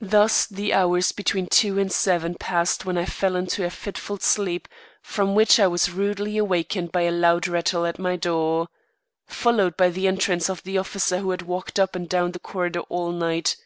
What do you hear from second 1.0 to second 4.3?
between two and seven passed when I fell into a fitful